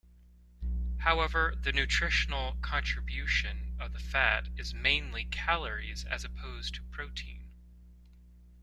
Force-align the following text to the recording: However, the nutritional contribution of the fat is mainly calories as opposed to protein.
However, 1.01 1.53
the 1.55 1.71
nutritional 1.71 2.55
contribution 2.63 3.75
of 3.79 3.93
the 3.93 3.99
fat 3.99 4.47
is 4.57 4.73
mainly 4.73 5.25
calories 5.25 6.05
as 6.05 6.23
opposed 6.23 6.73
to 6.73 6.81
protein. 6.89 7.51